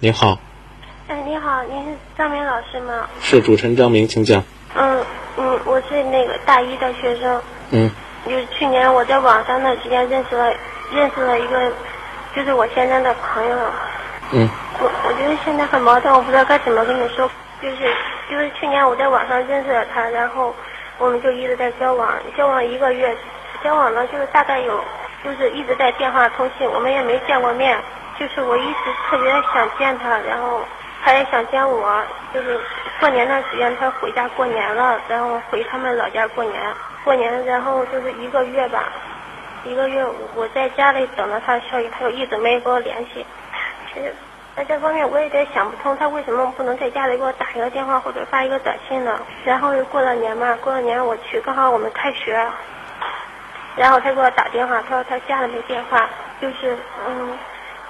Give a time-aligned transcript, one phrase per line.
[0.00, 0.38] 您好，
[1.08, 3.08] 哎，你好，您是张明老师吗？
[3.20, 4.40] 是主持人张明，请讲。
[4.76, 5.04] 嗯
[5.36, 7.42] 嗯，我是那个大一的学生，
[7.72, 7.90] 嗯
[8.24, 10.54] 就是去年我在网上的时间认识了
[10.94, 11.72] 认识了一个，
[12.32, 13.56] 就是我现在的朋友。
[14.30, 14.48] 嗯
[14.78, 17.28] 我我觉得现在很矛盾，我不知道该怎么跟你说。
[17.60, 17.92] 就是
[18.30, 20.54] 就是去年我在网上认识了他，然后
[20.98, 23.16] 我们就一直在交往，交往一个月，
[23.64, 24.80] 交往了就是大概有，
[25.24, 27.76] 就是一直在电话通信，我们也没见过面。
[28.18, 30.62] 就是我一直特别想见他，然后
[31.04, 32.02] 他也想见我。
[32.34, 32.60] 就是
[33.00, 36.60] 过年那时间他回家过年了，然后回他们老家过年，
[37.04, 38.84] 过年然后就是一个月吧，
[39.64, 40.04] 一个月
[40.34, 43.24] 我在家里等着他的消息，他就一直没跟我联系。
[43.92, 44.14] 其实
[44.54, 49.18] 在这方面我有点想不通，他为什么不能在家里给我打一个电话或者发一个短信呢？
[49.44, 52.46] 然后又过了年嘛，过了年我去，刚好我们开学，
[53.76, 56.06] 然后他给我打电话，他说他家里没电话，
[56.42, 57.38] 就是嗯，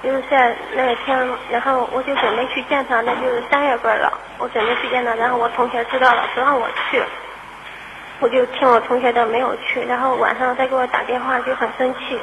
[0.02, 7.02] 就是在那天，然后我就准备去见他，那就是三月份了，我准备去见他，然后我同学知道了，不让我去。
[8.20, 12.20] 我就听我同学的没有去，然后晚上他给我打电话就很生气，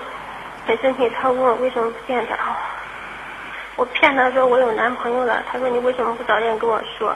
[0.68, 2.36] 很生气，他问我为什么不见他，
[3.76, 7.16] 我骗他说我有男朋友了，他说你为什么不早点跟我说？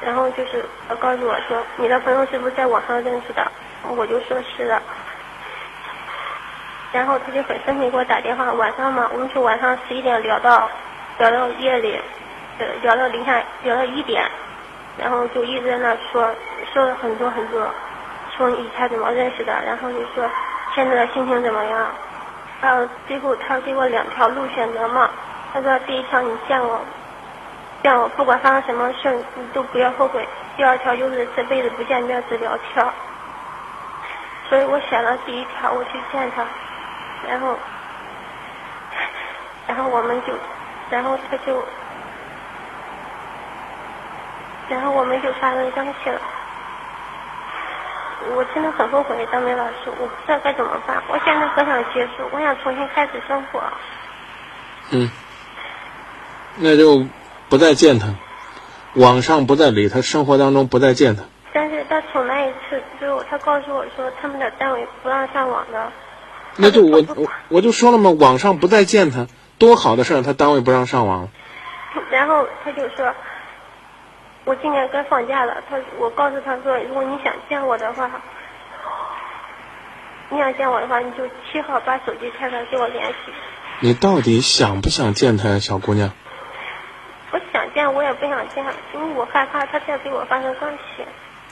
[0.00, 3.50] 然后就是他告诉我说你的朋友是不是在网上认识的？
[3.96, 4.80] 我就说是的。
[6.92, 10.68] 然后他就很生气给我打电话，晚上嘛，我们就晚上十一点聊到
[11.18, 11.98] 聊到夜里，
[12.82, 14.22] 聊到零下聊到一点，
[14.98, 16.30] 然后就一直在那说
[16.72, 17.66] 说了很多很多，
[18.36, 20.28] 说以前怎么认识的，然后就说
[20.74, 21.86] 现在的心情怎么样，
[22.60, 25.10] 还有最后他给我两条路选择嘛，
[25.54, 26.78] 他说第一条你见我，
[27.82, 32.86] 见我不管发生什么事你都不要后悔，第二条就是这辈子不见面只聊天，
[34.50, 36.44] 所以我选了第一条，我去见他，
[37.28, 37.56] 然后，
[39.66, 40.32] 然后我们就，
[40.90, 41.62] 然后他就。
[44.68, 46.20] 然后我们就发生关系了。
[48.34, 51.02] 我真的很后悔，张梅老师，我不知道该怎么办。
[51.08, 53.60] 我现在很想结束，我想重新开始生活。
[54.92, 55.10] 嗯，
[56.56, 57.04] 那就
[57.50, 58.06] 不再见他，
[58.94, 61.24] 网上不再理他，生活当中不再见他。
[61.52, 65.92] 但是他从那一次之后，他告诉我说，他们的单位不让上网的。
[66.56, 69.26] 那就我我我就说了嘛，网上不再见他，
[69.58, 71.28] 多好的事儿，他单位不让上网。
[72.10, 73.14] 然后他就说，
[74.44, 75.62] 我今年该放假了。
[75.68, 78.10] 他我告诉他说，如果你想见我的话，
[80.28, 83.14] 你想见我的话，你就七号把手机开开给我联系。
[83.80, 86.10] 你到底想不想见他呀，小姑娘？
[87.30, 88.64] 我想见，我也不想见，
[88.94, 91.04] 因为我害怕他再跟我发生关系。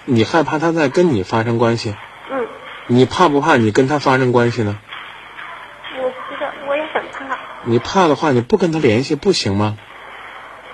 [0.05, 1.95] 你害怕他再跟你发生关系？
[2.31, 2.47] 嗯，
[2.87, 4.79] 你怕不怕你跟他发生关系呢？
[7.71, 9.79] 你怕的话，你不跟他联系不行吗？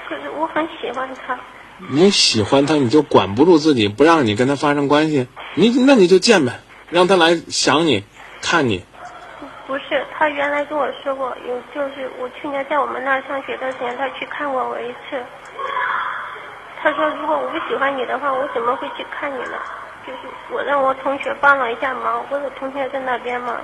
[0.09, 1.39] 可是我很喜欢他。
[1.91, 5.29] 你喜欢他，你就管不住自己，不让你跟他发生关系。
[5.55, 8.03] 你那你就见呗，让他来想你，
[8.41, 8.83] 看你。
[9.67, 15.23] 不是，他原来跟我说过，有就是我去年在我们那儿上学的时间，他去看过我一次。
[16.83, 19.59] 他说如果我不喜欢你的话，我怎么会去看你呢？
[20.07, 20.21] 就是
[20.51, 23.61] 我让我同学帮了一下忙，我有同学在那边嘛，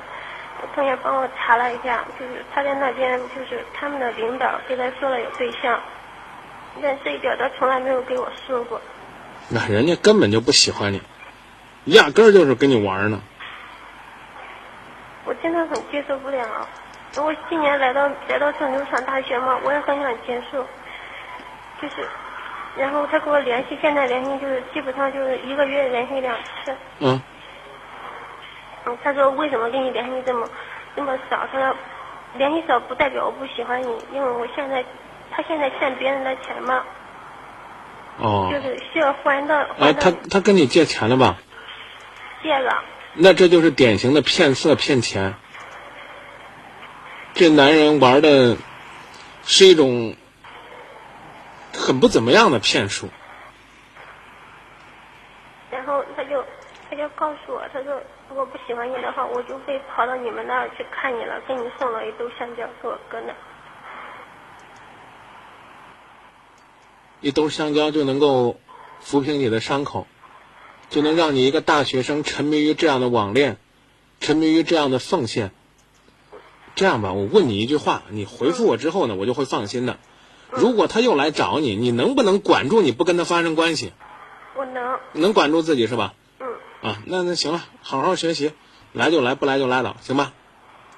[0.61, 5.81] 我同学帮我查了一下，就是他在那边就是他们的领导给他说了有对象，
[6.83, 8.81] 但这一点他从来没有给我说过。
[9.49, 11.03] 那人家根本就不喜欢你，
[11.87, 13.21] 压根儿就是跟你玩呢。
[15.25, 16.47] 我真的很接受不了。
[17.17, 20.65] 我今年来到来到郑州上大学嘛，我也很想结束，
[21.81, 22.09] 就是，
[22.77, 26.35] 然后他给我联系，现在联系就是基本上就是一个月联系两
[26.65, 26.75] 次。
[27.01, 27.21] 嗯，
[28.87, 30.49] 嗯，他说为什么跟你联系这么
[30.97, 31.47] 这么少？
[31.53, 31.77] 他说
[32.37, 34.85] 联系少不代表我不喜欢你，因为我现在
[35.31, 36.83] 他现在欠别人的钱嘛，
[38.19, 41.37] 哦就，是需要还的哎，还他的他跟你借钱了吧？
[42.43, 42.83] 借了。
[43.15, 45.35] 那这就是典型的骗色骗钱。
[47.35, 48.57] 这男人玩的
[49.45, 50.17] 是一种
[51.75, 53.09] 很不怎么样的骗术。
[55.71, 56.45] 然后他就
[56.91, 63.33] 他就告诉我，他说如果不喜欢你的话，我就会跑到你们那儿去看你了，给你送了一兜香蕉给我哥那。
[67.21, 68.57] 一兜香蕉就能够
[69.01, 70.09] 抚平你的伤口，
[70.91, 73.57] 就能让你一个大学生沉迷于这样的网恋，
[74.19, 75.53] 沉迷于这样的奉献。
[76.75, 79.99] 这样吧，我问你一句话，你回复我之后呢，我就会放心的。
[80.51, 83.93] 如果他又来找你，你能不能管住你不跟他发生关系？
[84.57, 86.15] 我能，能管住自己是吧？
[86.83, 88.53] 嗯，啊，那那行了，好好学习，
[88.93, 90.33] 来就来，不来就拉倒，行吧？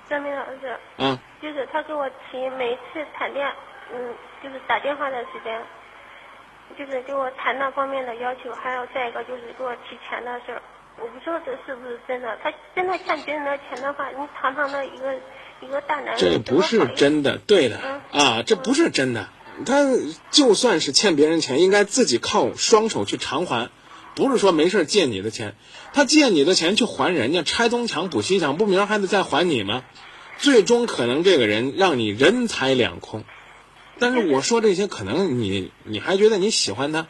[0.09, 3.47] 张明老师，啊，就是他给我提每次谈恋
[3.93, 5.63] 嗯，就是打电话的时间，
[6.79, 10.63] 就是给我谈那方面的要求，还有再一个就是给我提钱的事儿。
[10.97, 12.39] 我不知道这是不是真的。
[12.43, 15.15] 他真的欠别人的钱的话，你堂堂的一个
[15.61, 17.79] 一个大男人，这不是真的，对的
[18.13, 19.29] 啊，这不是真的。
[19.67, 19.85] 他
[20.31, 23.71] 就算是欠别人钱，应该自己靠双手去偿还，
[24.15, 25.55] 不是说没事借你的钱。
[25.93, 29.85] 他借你的钱去还人家，拆东墙补西墙，不明儿还得再还你吗？
[30.39, 33.25] 最终可能这个人让你人财两空。
[34.01, 37.07] 但是我说这些，可能你你还觉得你喜欢他，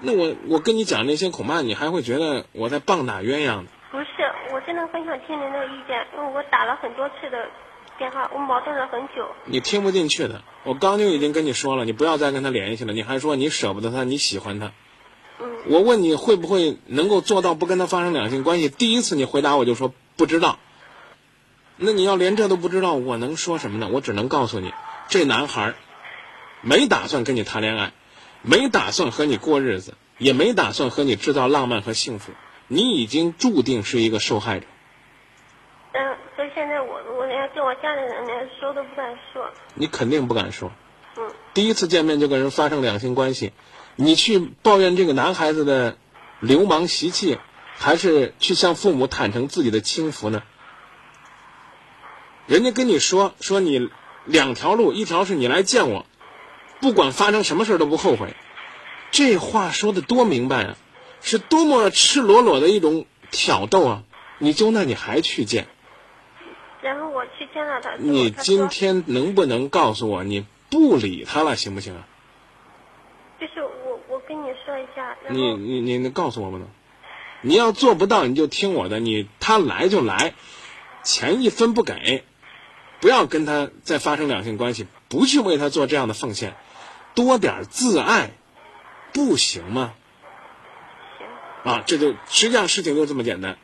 [0.00, 3.64] 那我我跟你讲这些，恐怕你还会觉得我在棒打鸳鸯呢。
[3.90, 4.06] 不是，
[4.52, 7.48] 我真的很想听您的意见，因为我打了很多次的
[7.96, 9.26] 电话，我矛盾了很久。
[9.46, 12.92] 你听不进去的，我刚就已经跟你说了，你不要再跟他联系了。
[12.92, 14.72] 你还说你舍不得他，你喜欢他。
[15.64, 15.72] 嗯。
[15.72, 18.68] 我问你会不会能够做到不跟他发生两性关系？
[18.68, 20.58] 第一次你回答我就说不知道。
[21.76, 23.88] 那你要连这都不知道，我能说什么呢？
[23.92, 24.72] 我只能告诉你，
[25.08, 25.74] 这男孩
[26.60, 27.92] 没打算跟你谈恋爱，
[28.42, 32.30] 没打算和你过日子，也没打算和你制造浪漫和幸福。
[32.68, 34.66] 你已经注定是一个受害者。
[35.94, 39.50] 嗯，所以现在我我连跟我家里人连说都不敢说。
[39.74, 40.70] 你肯定不敢说。
[41.16, 41.28] 嗯。
[41.54, 43.52] 第一次见面就跟人发生两性关系，
[43.96, 45.96] 你去抱怨这个男孩子的
[46.40, 47.38] 流氓习气，
[47.76, 50.42] 还是去向父母坦诚自己的轻浮呢？
[52.46, 53.90] 人家跟你说说你
[54.24, 56.06] 两条路，一条是你来见我，
[56.80, 58.34] 不管发生什么事都不后悔，
[59.10, 60.76] 这话说的多明白啊，
[61.22, 64.02] 是多么赤裸裸的一种挑逗啊！
[64.38, 65.66] 你就那你还去见？
[66.82, 67.94] 然后我去见了他。
[67.96, 72.06] 你今天能不能告诉我你不理他了，行不行啊？
[73.40, 73.70] 就是我
[74.84, 75.16] 一下。
[75.28, 76.68] 你你你你告诉我不能？
[77.40, 80.34] 你要做不到你就听我的，你他来就来，
[81.02, 82.24] 钱一分不给。
[83.00, 86.56] 不要跟他再发生两性关系，不去为他做这样的奉献，
[87.14, 88.30] 多点自爱，
[89.12, 89.92] 不行吗？
[91.64, 93.58] 啊，这就实际上事情就这么简单。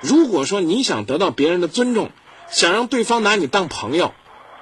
[0.00, 2.12] 如果说你想得到别人的尊重，
[2.48, 4.14] 想让对方拿你当朋友，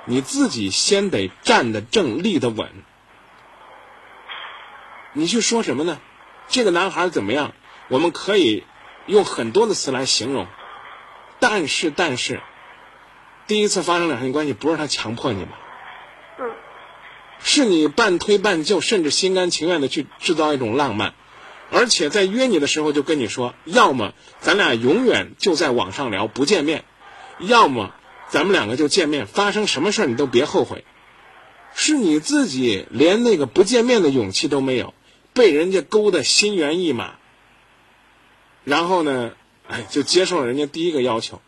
[0.07, 2.71] 你自己先得站得正、立得稳。
[5.15, 6.01] 你去说什么呢？
[6.49, 7.55] 这个男孩怎么样？
[7.89, 8.65] 我们可以
[9.07, 10.47] 用很多的词来形容，
[11.41, 12.41] 但是，但是。
[13.47, 15.51] 第一次发生两性关系不是他强迫你吗？
[16.39, 16.51] 嗯，
[17.41, 21.15] 是你半推半就，甚至心甘情愿的去制造一种浪漫，
[21.71, 26.85] 而且在约你的时候就跟你说，要么咱俩永远就在网上聊不见面，
[27.39, 27.93] 要么
[28.29, 30.85] 咱们两个就见面，发生什么事你都别后悔。
[31.75, 34.95] 是你自己连那个不见面的勇气都没有，
[35.33, 37.15] 被人家勾的心猿意马，
[38.65, 39.33] 然后呢，
[39.67, 41.41] 哎，就接受了人家第一个要求。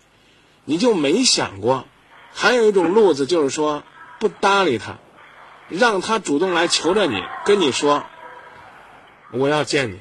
[0.64, 1.86] 你就没想过，
[2.32, 3.84] 还有一种路子，就是说
[4.18, 4.98] 不搭理他，
[5.68, 8.06] 让他主动来求着你，跟你说
[9.30, 9.98] 我要见你。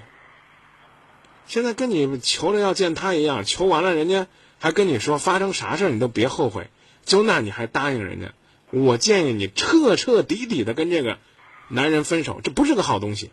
[1.46, 4.28] 现在跟你求着要见他一样，求完了人家
[4.60, 6.70] 还跟你说发生啥事你都别后悔，
[7.04, 8.32] 就那你还答应人家？
[8.70, 11.20] 我建议你彻彻底底的跟这个
[11.68, 13.32] 男人分手，这不是个好东西，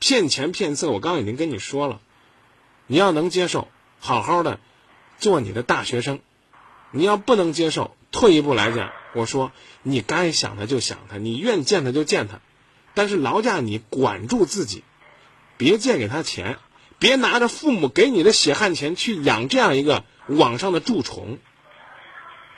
[0.00, 0.90] 骗钱骗色。
[0.90, 2.00] 我刚刚已经跟你说了，
[2.88, 3.68] 你要能接受，
[4.00, 4.58] 好好的
[5.20, 6.18] 做你的大学生。
[6.90, 9.52] 你要不能接受，退一步来讲，我说
[9.84, 12.40] 你该想他就想他，你愿见他就见他，
[12.94, 14.82] 但是劳驾你管住自己，
[15.56, 16.58] 别借给他钱，
[16.98, 21.38] 别拿着父母给你的血汗钱去养这样一个网上的蛀虫，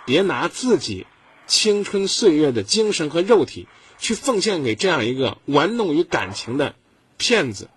[0.07, 1.07] 别拿自己
[1.47, 6.75] 青春岁月的精神和肉体去奉献给这样一个玩弄于感情的
[7.23, 7.69] 骗子，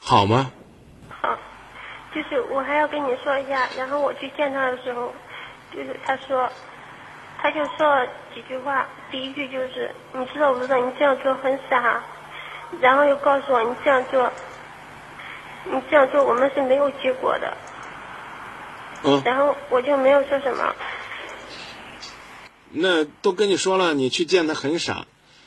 [0.00, 0.50] 好吗？
[1.22, 1.38] 好，
[2.12, 5.14] 就是我还要跟你说一下，然后我去见他的时候。
[5.70, 6.50] 就是他说，
[7.38, 8.88] 他就说了几句话。
[9.10, 12.02] 第一句就是你知道不知道你这样做很傻，
[12.80, 14.32] 然后又告诉我你这样做，
[15.64, 17.54] 你这样做我们是没有结果的。
[19.04, 19.22] 嗯。
[19.26, 20.74] 然后我就没有说什么。
[22.70, 25.04] 那都跟你说了，你去见他很傻，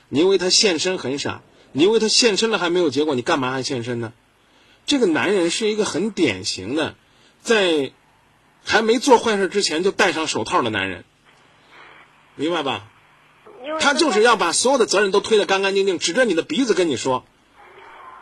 [0.08, 1.42] 你为他献身很傻，
[1.72, 4.14] 你为他献身了还没有结果，你干嘛还献身呢？
[4.86, 6.96] 这个男人是一个很典型的，
[7.42, 7.92] 在。
[8.64, 11.04] 还没做坏事之前就戴上手套的男人，
[12.36, 12.92] 明白吧？
[13.80, 17.26] 他就是要把所有的责任都推得干干净净，指着你的鼻子跟你说：“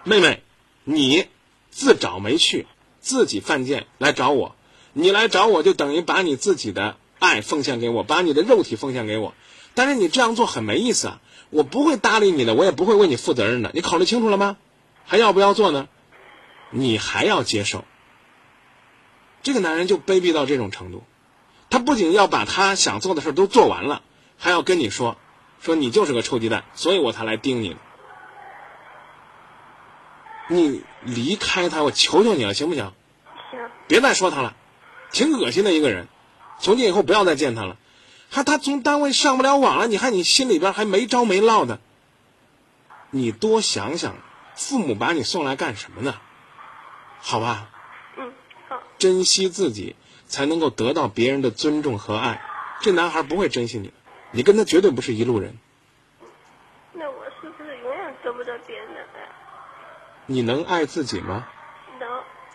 [0.05, 0.41] 妹妹，
[0.85, 1.27] 你
[1.71, 2.67] 自找没趣，
[3.01, 4.55] 自己犯贱来找我，
[4.93, 9.33] 你来找我就等于把你自己的爱奉献给我，把你的肉体奉献给我。
[9.79, 11.21] 但是你这样做很没意思啊，
[11.51, 13.71] 我不会搭理你的，我也不会为你负责任的。
[13.73, 14.57] 你考虑清楚了吗？
[15.05, 15.87] 还要不要做呢？
[16.69, 17.85] 你还要接受？”
[19.41, 21.05] 这个男人就卑鄙到这种程度，
[21.69, 24.01] 他不仅要把他想做的事都做完了，
[24.37, 25.15] 还要跟你说
[25.63, 27.77] ：“说你就是个臭鸡蛋，所以我才来盯你的。
[30.49, 32.91] 你离开他，我求求你了，行不行？
[33.49, 34.57] 行，别再说他了，
[35.13, 36.09] 挺恶心的一个人。
[36.59, 37.77] 从今以后不要再见他了。
[38.29, 41.79] 还他从单位上不了网了，你看你心里边还没着没落的。
[43.09, 44.15] 你多想想，
[44.55, 46.15] 父母把你送来干什么呢？
[47.19, 47.69] 好吧，
[48.17, 48.31] 嗯，
[48.67, 49.95] 好，珍惜自己，
[50.27, 52.41] 才能够得到别人的尊重和爱。
[52.81, 53.93] 这男孩不会珍惜你的，
[54.31, 55.57] 你跟他绝对不是一路人。
[56.93, 59.29] 那我是不是永远得不到别人的爱？
[60.27, 61.47] 你能爱自己吗？
[61.99, 62.07] 能，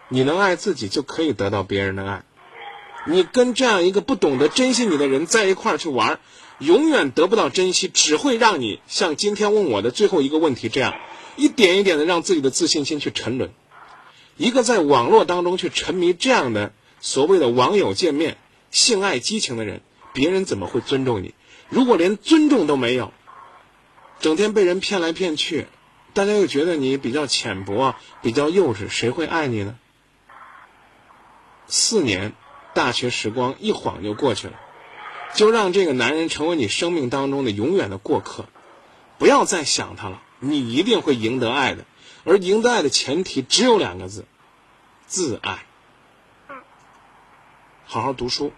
[0.09, 2.23] 你能爱自己，就可以得到别人的爱。
[3.07, 6.21] 你跟这样一个不懂得珍惜你的人在一块儿去玩，
[6.59, 10.95] 永远得不到珍惜，只会让你像今天问我的最后一个问题这样，
[11.37, 13.53] 一点一点的让自己的自信心去沉沦。
[14.37, 18.39] 一个在网络当中去沉迷这样的所谓的网友见面、
[18.71, 19.83] 性爱激情的人，
[20.13, 21.35] 别人怎么会尊重你？
[21.69, 23.13] 如果连尊重都没有，
[24.21, 25.67] 整天被人骗来骗去，
[26.15, 29.77] 大家又觉得你比较浅薄、比较幼稚，谁会爱你呢？
[31.67, 32.33] 四年。
[32.75, 34.61] 大学时光一晃就过去了，
[35.35, 38.47] 就让这个男人成为你生命当中的永远的过客，
[39.19, 40.23] 不要再想他了。
[40.41, 41.87] 你一定会赢得爱的，
[42.25, 44.27] 而赢得爱的前提只有两个字：
[45.07, 45.65] 自爱。
[47.87, 48.53] 好好读书，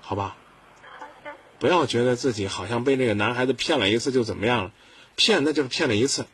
[0.00, 0.36] 好吧？
[1.58, 4.72] 不要觉得自己好像被这个男孩子骗了一次就怎么样了，
[5.16, 6.26] 骗那就是骗了一次，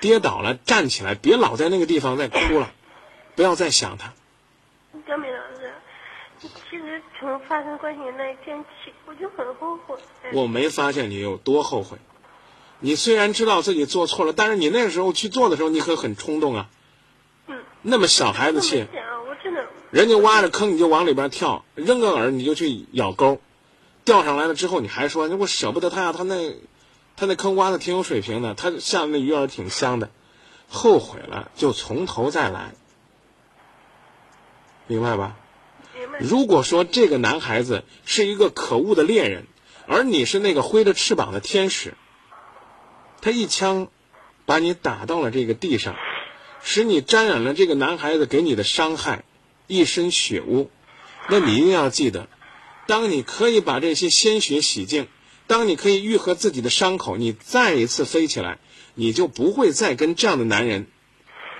[0.00, 2.72] 跌倒了站起来，别老在那个地方再哭了，
[3.34, 4.14] 不要再想他。
[6.70, 9.96] 其实从发生关系那一天起，我就很后悔。
[10.32, 11.98] 我没发现你有多后悔。
[12.80, 16.68] 你虽然知道自己做错了，但是你那个时候去做的时候，你可很冲动啊。
[17.46, 17.62] 嗯。
[17.82, 18.86] 那么小孩子气。
[19.28, 19.66] 我真的。
[19.90, 23.40] 人家挖着坑，你就往里边跳；扔个饵，你就去咬钩。
[24.04, 26.54] 钓上来了之后，你还说：“我舍不得他呀，他那，
[27.16, 30.10] 他那坑挖的挺有水平的，他下的那鱼饵挺香的。”
[30.68, 32.74] 后悔了，就从头再来。
[34.88, 35.36] 明白吧？
[36.18, 39.46] 如果说这个男孩子是一个可恶的猎人，
[39.86, 41.94] 而你是那个挥着翅膀的天使，
[43.20, 43.88] 他一枪
[44.46, 45.94] 把你打到了这个地上，
[46.62, 49.24] 使你沾染了这个男孩子给你的伤害，
[49.66, 50.70] 一身血污，
[51.28, 52.28] 那你一定要记得，
[52.86, 55.08] 当你可以把这些鲜血洗净，
[55.46, 58.58] 当你可以愈合自己的伤口，你再一次飞起来，
[58.94, 60.86] 你就不会再跟这样的男人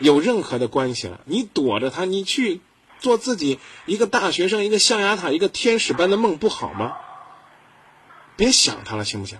[0.00, 1.20] 有任何的关系了。
[1.26, 2.62] 你躲着他，你去。
[2.98, 6.96] 做自己一个大学生，一个象牙塔，一个天使般的梦不好吗？
[8.36, 9.38] 别想他了，行不行？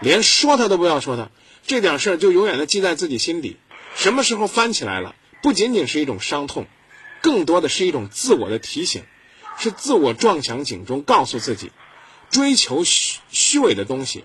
[0.00, 1.30] 连说他都不要说他，
[1.66, 3.56] 这点事儿就永远的记在自己心底。
[3.94, 6.66] 什么时候翻起来了，不仅仅是一种伤痛，
[7.20, 9.04] 更多的是一种自我的提醒，
[9.58, 11.70] 是自我撞响警钟，告诉自己，
[12.30, 14.24] 追求虚虚伪的东西，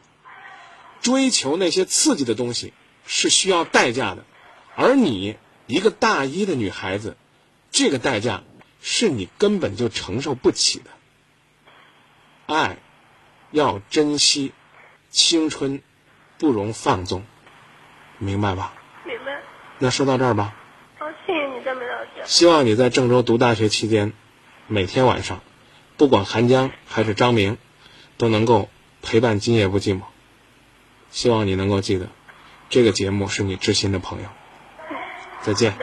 [1.02, 2.74] 追求那些刺激的东西
[3.06, 4.26] 是需要代价的，
[4.76, 5.36] 而你
[5.68, 7.18] 一个大一的女孩子。
[7.72, 8.44] 这个代价
[8.82, 10.86] 是你根本就承受不起的。
[12.48, 12.78] 爱
[13.52, 14.54] 要珍惜，
[15.10, 15.82] 青春
[16.38, 17.26] 不容放纵，
[18.18, 18.74] 明白吧？
[19.06, 19.42] 明白。
[19.80, 20.56] 那说到这儿吧。
[20.98, 22.10] 好，谢谢你，张梅老师。
[22.26, 24.14] 希望你在郑州读大学期间，
[24.68, 25.42] 每天晚上，
[25.98, 27.58] 不管韩江还是张明，
[28.18, 28.70] 都能够
[29.02, 30.02] 陪伴今夜不寂寞。
[31.10, 32.10] 希望你能够记得，
[32.70, 34.30] 这个节目是你知心的朋友。
[35.42, 35.78] 再见。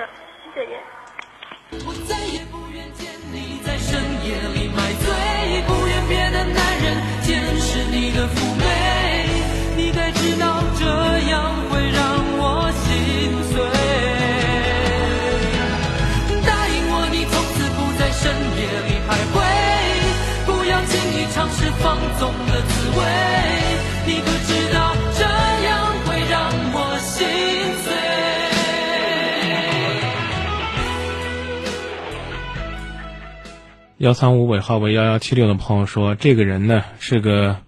[33.98, 37.58] 幺三五尾号为幺幺七六的朋友说，这个人呢是个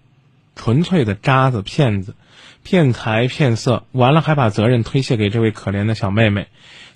[0.57, 2.15] 纯粹的渣子、骗子，
[2.63, 6.47] 骗财骗色，完了还把责任推卸给这位可怜的小妹妹。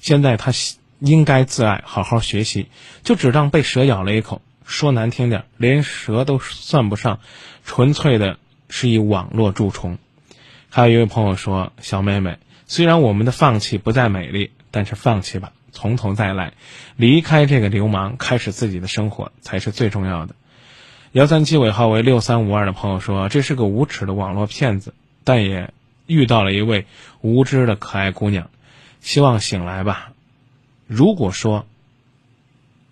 [0.02, 0.52] 现在他
[1.00, 2.68] 应该自爱，好好学习，
[3.04, 4.42] 就只当被蛇咬了一口。
[4.66, 7.22] 说难听点，连蛇都算不上，
[7.64, 9.98] 纯粹的是以网络蛀虫。
[10.68, 16.54] 还有一位朋友说：“小妹妹，虽然我们的放弃不再美丽，但是放弃吧，从头再来，
[16.96, 20.36] 离开这个流氓，开始自己的生活才是最重要的。”
[21.13, 25.74] 幺三七尾号为六三五二的朋友说：“这是个无耻的网络骗子，但也
[26.06, 26.86] 遇到了一位
[27.22, 28.50] 无知的可爱姑娘，
[29.00, 30.13] 希望醒来吧。
[30.88, 31.66] 如果说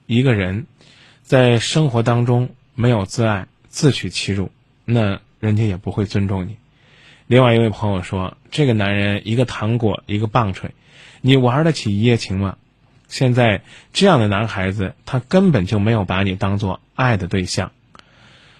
[0.05, 0.65] 一个人。”
[1.21, 4.49] 在生活当中没有自爱，自取其辱，
[4.83, 6.57] 那人家也不会尊重你。
[7.27, 10.71] 另外一位朋友说，这个男人一个糖果一个棒槌，
[11.21, 12.57] 你玩得起一夜情吗？
[13.09, 13.61] 现在
[13.91, 17.71] 这样的男孩子，他根本就没有把你当做爱的对象。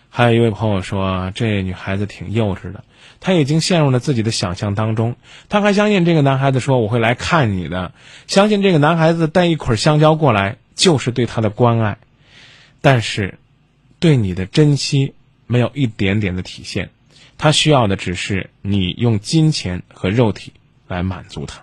[0.09, 2.83] 还有一位朋友说，这女孩子挺幼稚的，
[3.19, 5.15] 她已经陷入了自己的想象当中。
[5.47, 7.93] 她还相信这个男孩子说我会来看你的，
[8.27, 11.99] 相信这个男孩子带一捆香蕉过来就是对她的关爱，
[12.81, 13.37] 但是
[13.99, 15.13] 对你的珍惜
[15.45, 16.89] 没有一点点的体现。
[17.37, 20.51] 他需要的只是你用金钱和肉体
[20.89, 21.61] 来满足他。